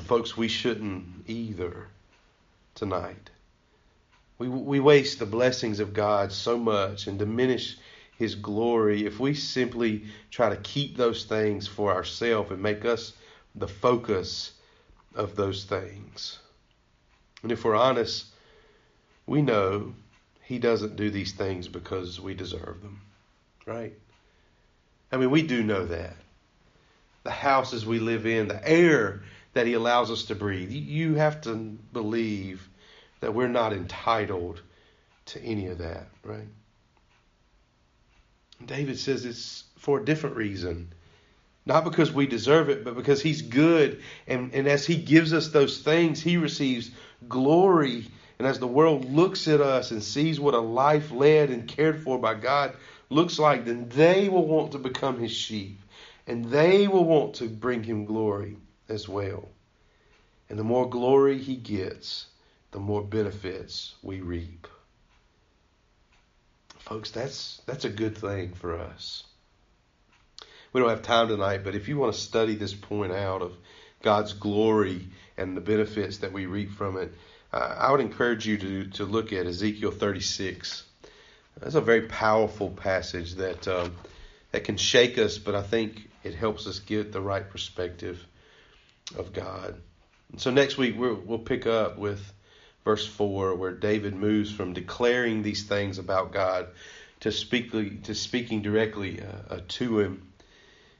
[0.04, 1.88] folks, we shouldn't either
[2.76, 3.30] tonight.
[4.38, 7.76] We, we waste the blessings of God so much and diminish
[8.16, 13.12] His glory if we simply try to keep those things for ourselves and make us
[13.58, 14.52] the focus
[15.14, 16.38] of those things.
[17.42, 18.26] And if we're honest,
[19.26, 19.94] we know
[20.42, 23.00] He doesn't do these things because we deserve them,
[23.66, 23.92] right?
[25.10, 26.16] I mean, we do know that.
[27.24, 29.22] The houses we live in, the air
[29.54, 30.70] that He allows us to breathe.
[30.70, 31.54] You have to
[31.92, 32.68] believe
[33.20, 34.62] that we're not entitled
[35.26, 36.48] to any of that, right?
[38.64, 40.92] David says it's for a different reason.
[41.68, 44.00] Not because we deserve it, but because He's good.
[44.26, 46.90] And, and as He gives us those things, He receives
[47.28, 48.06] glory.
[48.38, 52.02] And as the world looks at us and sees what a life led and cared
[52.02, 52.74] for by God
[53.10, 55.78] looks like, then they will want to become His sheep.
[56.26, 58.56] And they will want to bring Him glory
[58.88, 59.50] as well.
[60.48, 62.28] And the more glory He gets,
[62.70, 64.66] the more benefits we reap.
[66.78, 69.27] Folks, that's that's a good thing for us.
[70.72, 73.52] We don't have time tonight, but if you want to study this point out of
[74.02, 77.12] God's glory and the benefits that we reap from it,
[77.52, 80.84] uh, I would encourage you to, to look at Ezekiel 36.
[81.60, 83.96] That's a very powerful passage that um,
[84.52, 88.24] that can shake us, but I think it helps us get the right perspective
[89.16, 89.80] of God.
[90.32, 92.32] And so next week we'll, we'll pick up with
[92.84, 96.68] verse 4, where David moves from declaring these things about God
[97.20, 100.27] to, speak, to speaking directly uh, uh, to Him.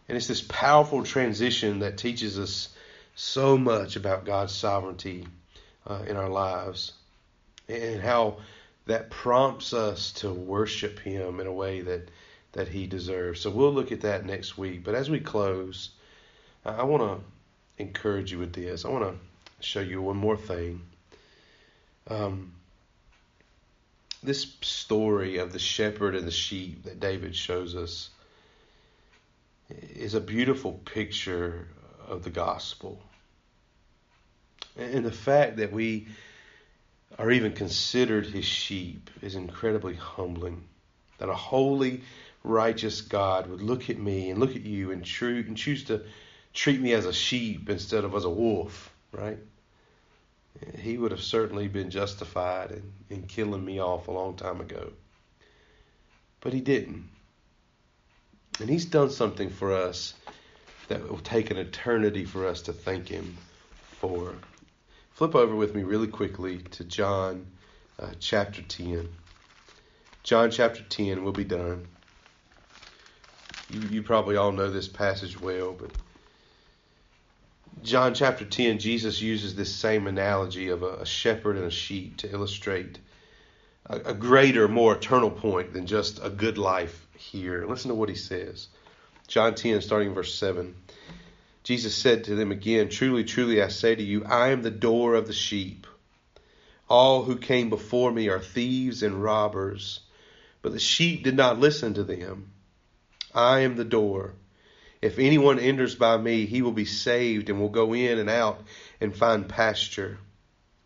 [0.09, 2.71] And it's this powerful transition that teaches us
[3.15, 5.27] so much about God's sovereignty
[5.87, 6.93] uh, in our lives
[7.69, 8.39] and how
[8.87, 12.09] that prompts us to worship Him in a way that,
[12.53, 13.41] that He deserves.
[13.41, 14.83] So we'll look at that next week.
[14.83, 15.91] But as we close,
[16.65, 18.85] I want to encourage you with this.
[18.85, 20.81] I want to show you one more thing.
[22.09, 22.55] Um,
[24.23, 28.09] this story of the shepherd and the sheep that David shows us
[29.71, 31.69] is a beautiful picture
[32.07, 33.03] of the gospel.
[34.77, 36.09] And the fact that we
[37.19, 40.65] are even considered his sheep is incredibly humbling.
[41.19, 42.03] That a holy,
[42.45, 46.05] righteous God would look at me and look at you and, true, and choose to
[46.55, 49.39] treat me as a sheep instead of as a wolf, right?
[50.77, 54.93] he would have certainly been justified in, in killing me off a long time ago.
[56.41, 57.09] But he didn't.
[58.61, 60.15] And he's done something for us
[60.89, 63.37] that will take an eternity for us to thank him
[64.01, 64.35] for.
[65.13, 67.47] Flip over with me really quickly to John
[67.99, 69.09] uh, chapter 10.
[70.23, 71.87] John chapter 10, we'll be done.
[73.71, 75.91] You, you probably all know this passage well, but
[77.83, 82.19] John chapter 10, Jesus uses this same analogy of a, a shepherd and a sheep
[82.19, 82.99] to illustrate
[83.87, 87.67] a, a greater, more eternal point than just a good life here.
[87.67, 88.69] Listen to what he says.
[89.27, 90.75] John 10, starting verse 7.
[91.63, 95.15] Jesus said to them again, Truly, truly, I say to you, I am the door
[95.15, 95.87] of the sheep.
[96.89, 100.01] All who came before me are thieves and robbers,
[100.63, 102.53] but the sheep did not listen to them.
[103.35, 104.33] I am the door.
[105.03, 108.63] If anyone enters by me, he will be saved and will go in and out
[109.01, 110.19] and find pasture.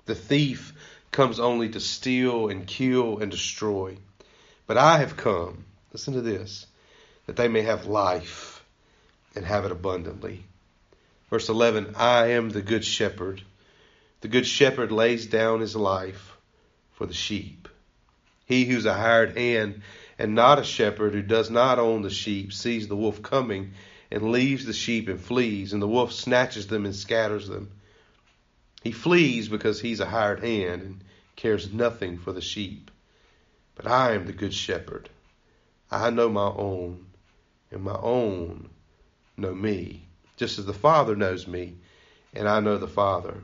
[0.06, 0.74] The thief
[1.12, 3.98] comes only to steal and kill and destroy.
[4.66, 6.66] But I have come, listen to this,
[7.26, 8.64] that they may have life
[9.34, 10.44] and have it abundantly.
[11.30, 13.42] Verse 11 I am the good shepherd.
[14.20, 16.36] The good shepherd lays down his life
[16.92, 17.68] for the sheep.
[18.46, 19.82] He who's a hired hand
[20.18, 23.72] and not a shepherd who does not own the sheep sees the wolf coming
[24.10, 27.70] and leaves the sheep and flees, and the wolf snatches them and scatters them.
[28.82, 32.90] He flees because he's a hired hand and cares nothing for the sheep.
[33.74, 35.08] But I am the good shepherd.
[35.92, 37.06] I know my own,
[37.70, 38.70] and my own
[39.36, 41.76] know me, just as the Father knows me,
[42.34, 43.36] and I know the Father,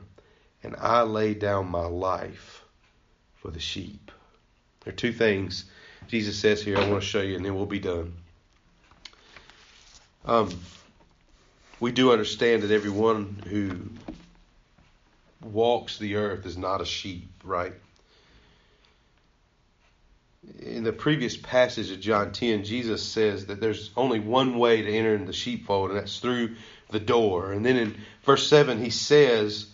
[0.63, 2.63] and I lay down my life
[3.37, 4.11] for the sheep.
[4.83, 5.65] There are two things
[6.09, 8.13] Jesus says here I want to show you, and then we'll be done.
[10.25, 10.49] Um,
[11.79, 13.89] we do understand that everyone who
[15.47, 17.73] walks the earth is not a sheep, right?
[20.59, 24.89] In the previous passage of John 10, Jesus says that there's only one way to
[24.89, 26.55] enter in the sheepfold, and that's through
[26.91, 27.51] the door.
[27.51, 29.67] And then in verse 7, he says,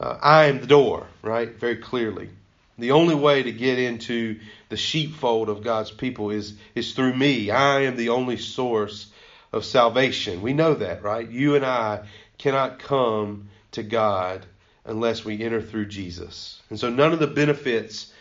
[0.00, 1.54] uh, I am the door, right?
[1.54, 2.30] Very clearly.
[2.78, 7.50] The only way to get into the sheepfold of God's people is, is through me.
[7.50, 9.10] I am the only source
[9.52, 10.42] of salvation.
[10.42, 11.28] We know that, right?
[11.28, 12.06] You and I
[12.38, 14.44] cannot come to God
[14.84, 16.60] unless we enter through Jesus.
[16.70, 18.12] And so none of the benefits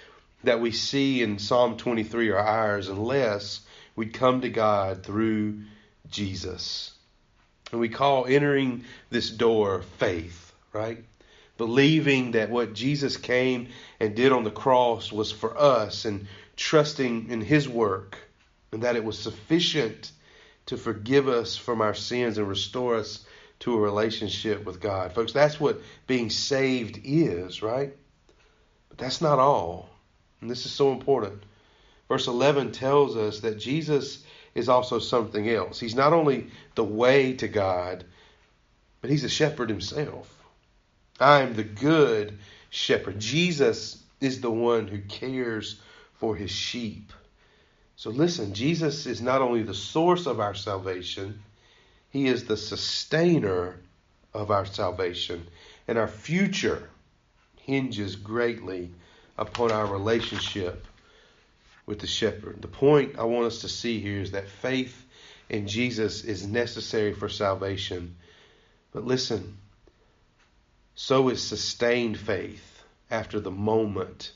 [0.45, 3.61] that we see in Psalm 23 are ours unless
[3.95, 5.61] we come to God through
[6.09, 6.93] Jesus.
[7.71, 11.03] And we call entering this door faith, right?
[11.57, 13.69] Believing that what Jesus came
[13.99, 18.17] and did on the cross was for us and trusting in his work
[18.71, 20.11] and that it was sufficient
[20.67, 23.25] to forgive us from our sins and restore us
[23.59, 25.13] to a relationship with God.
[25.13, 27.95] Folks, that's what being saved is, right?
[28.89, 29.89] But that's not all.
[30.45, 31.41] And this is so important.
[32.07, 34.23] Verse 11 tells us that Jesus
[34.53, 35.79] is also something else.
[35.79, 38.05] He's not only the way to God,
[39.01, 40.31] but he's a shepherd himself.
[41.19, 42.37] I am the good
[42.69, 43.19] shepherd.
[43.19, 45.81] Jesus is the one who cares
[46.13, 47.11] for his sheep.
[47.95, 51.39] So listen, Jesus is not only the source of our salvation,
[52.11, 53.79] he is the sustainer
[54.31, 55.47] of our salvation.
[55.87, 56.87] And our future
[57.63, 58.91] hinges greatly
[59.37, 60.85] upon our relationship
[61.85, 62.61] with the shepherd.
[62.61, 65.05] The point I want us to see here is that faith
[65.49, 68.15] in Jesus is necessary for salvation.
[68.91, 69.57] But listen,
[70.95, 74.31] so is sustained faith after the moment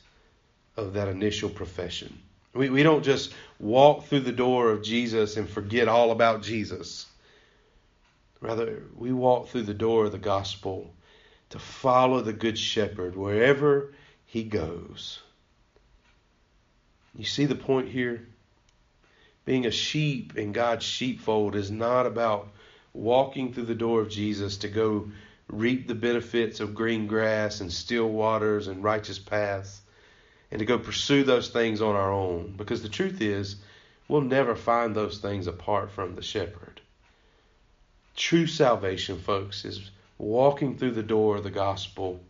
[0.76, 2.16] of that initial profession.
[2.54, 7.06] We, we don't just walk through the door of Jesus and forget all about Jesus.
[8.40, 10.92] Rather, we walk through the door of the gospel
[11.50, 13.92] to follow the Good Shepherd wherever
[14.30, 15.18] he goes.
[17.16, 18.28] You see the point here?
[19.44, 22.46] Being a sheep in God's sheepfold is not about
[22.94, 25.10] walking through the door of Jesus to go
[25.48, 29.80] reap the benefits of green grass and still waters and righteous paths
[30.52, 32.54] and to go pursue those things on our own.
[32.56, 33.56] Because the truth is,
[34.06, 36.80] we'll never find those things apart from the shepherd.
[38.14, 42.20] True salvation, folks, is walking through the door of the gospel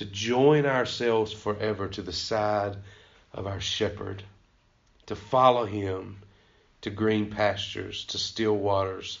[0.00, 2.74] to join ourselves forever to the side
[3.32, 4.22] of our shepherd,
[5.06, 6.16] to follow him
[6.80, 9.18] to green pastures, to still waters,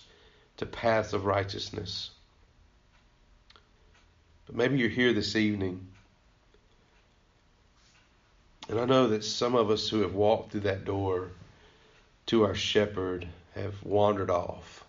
[0.56, 2.10] to paths of righteousness.
[4.46, 5.86] But maybe you're here this evening
[8.70, 11.28] and I know that some of us who have walked through that door
[12.26, 13.26] to our shepherd
[13.56, 14.84] have wandered off.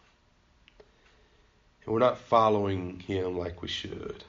[1.84, 4.24] And we're not following him like we should.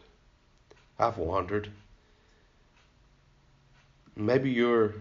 [1.02, 1.68] I've wandered.
[4.14, 4.94] Maybe you're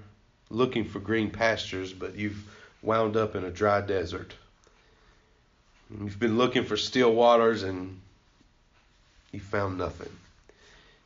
[0.50, 2.44] looking for green pastures, but you've
[2.82, 4.34] wound up in a dry desert.
[5.92, 8.02] You've been looking for still waters and
[9.32, 10.10] you found nothing.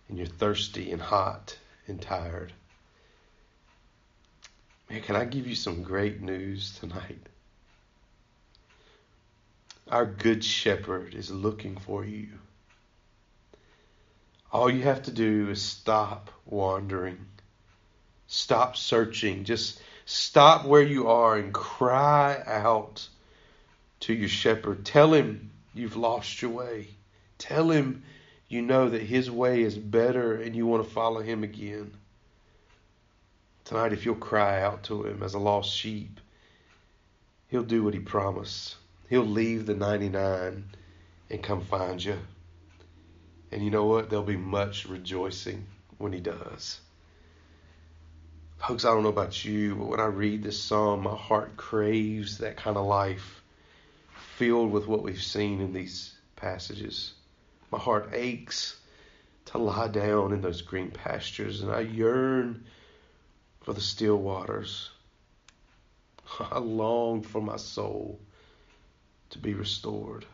[0.08, 2.54] And you're thirsty and hot and tired.
[4.90, 7.20] Man, can I give you some great news tonight?
[9.92, 12.30] Our good shepherd is looking for you.
[14.56, 17.18] All you have to do is stop wandering.
[18.28, 19.44] Stop searching.
[19.44, 23.06] Just stop where you are and cry out
[24.00, 24.86] to your shepherd.
[24.86, 26.88] Tell him you've lost your way.
[27.38, 28.04] Tell him
[28.48, 31.92] you know that his way is better and you want to follow him again.
[33.66, 36.22] Tonight, if you'll cry out to him as a lost sheep,
[37.50, 38.78] he'll do what he promised.
[39.10, 40.64] He'll leave the 99
[41.30, 42.20] and come find you.
[43.52, 44.10] And you know what?
[44.10, 45.66] There'll be much rejoicing
[45.98, 46.80] when he does.
[48.58, 52.40] Folks, I don't know about you, but when I read this psalm, my heart craves
[52.40, 53.44] that kind of life
[54.38, 57.14] filled with what we've seen in these passages.
[57.72, 58.80] My heart aches
[59.46, 62.66] to lie down in those green pastures, and I yearn
[63.62, 64.90] for the still waters.
[66.40, 68.20] I long for my soul
[69.32, 70.26] to be restored.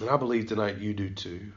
[0.00, 1.52] And I believe tonight you do too.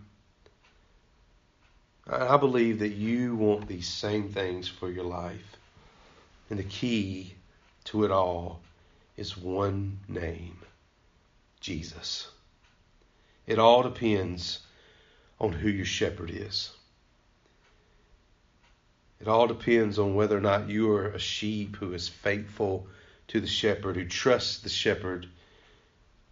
[2.08, 5.58] I believe that you want these same things for your life.
[6.50, 7.36] And the key
[7.86, 8.62] to it all
[9.18, 10.58] is one name
[11.60, 12.30] Jesus.
[13.46, 14.60] It all depends
[15.40, 16.72] on who your shepherd is.
[19.20, 22.88] It all depends on whether or not you are a sheep who is faithful
[23.28, 25.28] to the shepherd, who trusts the shepherd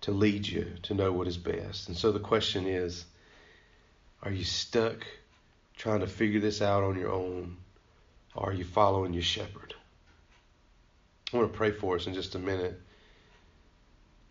[0.01, 1.87] to lead you to know what is best.
[1.87, 3.05] And so the question is
[4.23, 5.05] are you stuck
[5.75, 7.57] trying to figure this out on your own?
[8.35, 9.73] Or are you following your shepherd?
[11.33, 12.79] I want to pray for us in just a minute.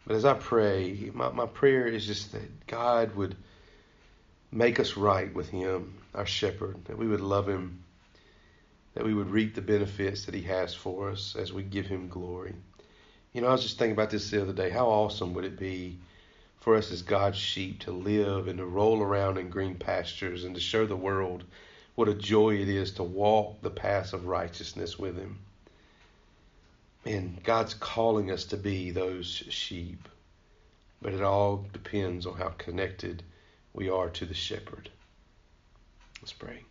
[0.06, 3.36] But as I pray, my, my prayer is just that God would
[4.52, 7.82] make us right with Him, our shepherd, that we would love Him
[8.96, 12.08] that we would reap the benefits that He has for us as we give Him
[12.08, 12.54] glory.
[13.36, 14.70] You know, I was just thinking about this the other day.
[14.70, 15.98] How awesome would it be
[16.60, 20.54] for us as God's sheep to live and to roll around in green pastures and
[20.54, 21.44] to show the world
[21.96, 25.40] what a joy it is to walk the paths of righteousness with Him?
[27.04, 30.08] And God's calling us to be those sheep,
[31.02, 33.22] but it all depends on how connected
[33.74, 34.88] we are to the shepherd.
[36.22, 36.64] Let's pray.